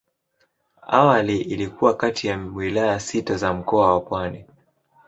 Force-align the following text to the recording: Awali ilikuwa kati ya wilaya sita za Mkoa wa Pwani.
Awali 0.87 1.37
ilikuwa 1.41 1.93
kati 1.97 2.27
ya 2.27 2.37
wilaya 2.37 2.99
sita 2.99 3.35
za 3.37 3.53
Mkoa 3.53 3.93
wa 3.93 3.99
Pwani. 4.01 4.45